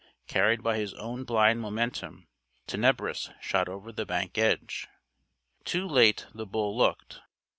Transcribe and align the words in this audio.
Carried 0.25 0.63
by 0.63 0.77
his 0.77 0.95
own 0.95 1.23
blind 1.25 1.61
momentum, 1.61 2.27
Tenebris 2.65 3.29
shot 3.39 3.69
over 3.69 3.91
the 3.91 4.03
bank 4.03 4.35
edge. 4.35 4.87
Too 5.63 5.87
late 5.87 6.25
the 6.33 6.47
bull 6.47 6.75
looked. 6.75 7.19